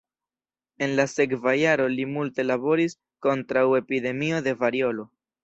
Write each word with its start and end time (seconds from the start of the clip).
En 0.85 0.95
la 0.99 1.03
sekva 1.11 1.53
jaro 1.63 1.85
li 1.97 2.07
multe 2.13 2.47
laboris 2.47 2.97
kontraŭ 3.27 3.65
epidemio 3.83 4.43
de 4.51 4.57
variolo. 4.65 5.09